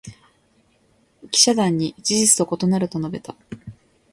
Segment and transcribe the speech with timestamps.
[1.29, 3.35] 記者団に「事実と異なる」と述べた。